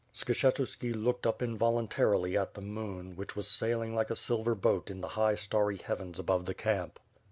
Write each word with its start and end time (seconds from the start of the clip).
Skshetuski 0.11 0.95
looked 0.95 1.27
up 1.27 1.43
involuntarily 1.43 2.35
at 2.35 2.55
the 2.55 2.61
moon, 2.61 3.15
which 3.15 3.35
was 3.35 3.47
sailing 3.47 3.93
like 3.93 4.09
a 4.09 4.15
silver 4.15 4.55
boat 4.55 4.89
in 4.89 4.99
the 4.99 5.09
high 5.09 5.35
starry 5.35 5.77
heavens 5.77 6.17
above 6.17 6.45
the 6.47 6.55
camp. 6.55 6.99